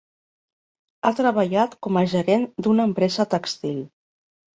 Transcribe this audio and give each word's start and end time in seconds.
Ha 1.03 1.09
treballat 1.19 1.75
com 1.87 1.99
a 2.01 2.03
gerent 2.13 2.47
d'una 2.69 2.87
empresa 2.91 3.27
tèxtil. 3.35 3.77